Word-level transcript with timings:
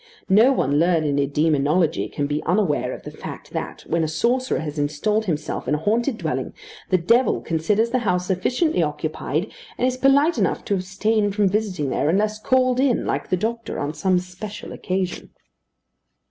No 0.29 0.51
one 0.51 0.79
learned 0.79 1.05
in 1.05 1.29
demonology 1.29 2.09
can 2.09 2.25
be 2.25 2.41
unaware 2.41 2.91
of 2.91 3.03
the 3.03 3.11
fact 3.11 3.51
that, 3.51 3.81
when 3.81 4.03
a 4.03 4.07
sorcerer 4.07 4.57
has 4.57 4.79
installed 4.79 5.25
himself 5.25 5.67
in 5.67 5.75
a 5.75 5.77
haunted 5.77 6.17
dwelling, 6.17 6.55
the 6.89 6.97
devil 6.97 7.39
considers 7.39 7.91
the 7.91 7.99
house 7.99 8.25
sufficiently 8.25 8.81
occupied, 8.81 9.51
and 9.77 9.85
is 9.87 9.97
polite 9.97 10.39
enough 10.39 10.65
to 10.65 10.73
abstain 10.73 11.31
from 11.31 11.47
visiting 11.49 11.91
there, 11.91 12.09
unless 12.09 12.39
called 12.39 12.79
in, 12.79 13.05
like 13.05 13.29
the 13.29 13.37
doctor, 13.37 13.77
on 13.77 13.93
some 13.93 14.17
special 14.17 14.71
occasion. 14.73 15.29